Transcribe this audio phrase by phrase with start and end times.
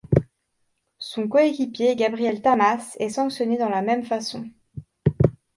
[0.97, 4.49] Son coéquipier Gabriel Tamaș est sanctionné de la même façon.